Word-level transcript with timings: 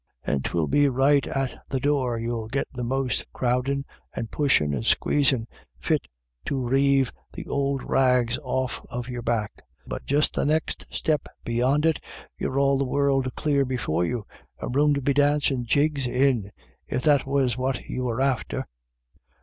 And 0.25 0.43
'twill 0.43 0.67
be 0.67 0.89
right 0.89 1.27
at 1.27 1.55
the 1.69 1.79
door 1.79 2.17
you'U 2.17 2.49
git 2.51 2.65
the 2.73 2.83
most 2.83 3.31
crowdin', 3.33 3.85
and 4.15 4.31
pushin', 4.31 4.73
and 4.73 4.83
squeezing 4.83 5.45
fit 5.79 6.07
to 6.47 6.55
reive 6.59 7.11
the 7.33 7.45
ould 7.47 7.83
rags 7.83 8.39
off 8.39 8.81
of 8.89 9.09
your 9.09 9.21
back; 9.21 9.61
but 9.85 10.03
just 10.07 10.33
the 10.33 10.43
next 10.43 10.87
step 10.89 11.27
beyond 11.45 11.85
it, 11.85 11.99
you've 12.35 12.57
all 12.57 12.79
the 12.79 12.83
world 12.83 13.29
clear 13.35 13.63
before 13.63 14.03
you, 14.03 14.25
and 14.59 14.75
room 14.75 14.95
to 14.95 15.01
be 15.03 15.13
dancin' 15.13 15.65
jigs 15.67 16.07
in, 16.07 16.49
if 16.87 17.03
that 17.03 17.27
was 17.27 17.55
what 17.55 17.83
you 17.87 18.01
were 18.05 18.21
after." 18.21 18.65